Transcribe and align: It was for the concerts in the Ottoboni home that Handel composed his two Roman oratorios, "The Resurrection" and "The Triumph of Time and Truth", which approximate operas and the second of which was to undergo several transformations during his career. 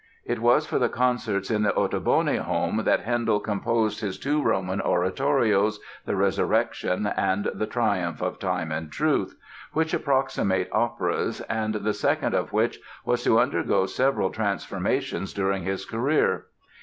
It 0.25 0.39
was 0.39 0.65
for 0.65 0.79
the 0.79 0.89
concerts 0.89 1.51
in 1.51 1.61
the 1.61 1.73
Ottoboni 1.77 2.39
home 2.39 2.81
that 2.85 3.01
Handel 3.01 3.39
composed 3.39 3.99
his 4.01 4.17
two 4.17 4.41
Roman 4.41 4.81
oratorios, 4.81 5.79
"The 6.07 6.15
Resurrection" 6.15 7.05
and 7.05 7.51
"The 7.53 7.67
Triumph 7.67 8.19
of 8.19 8.39
Time 8.39 8.71
and 8.71 8.91
Truth", 8.91 9.35
which 9.73 9.93
approximate 9.93 10.69
operas 10.71 11.41
and 11.41 11.75
the 11.75 11.93
second 11.93 12.33
of 12.33 12.51
which 12.51 12.79
was 13.05 13.23
to 13.25 13.37
undergo 13.39 13.85
several 13.85 14.31
transformations 14.31 15.33
during 15.33 15.65
his 15.65 15.85
career. 15.85 16.47